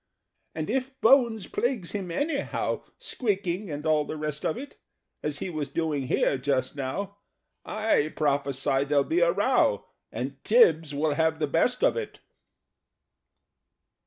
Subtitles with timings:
[0.55, 4.79] "And if Bones plagues him anyhow Squeaking and all the rest of it,
[5.21, 7.17] As he was doing here just now
[7.63, 12.19] I prophesy there'll be a row, And Tibbs will have the best of it!"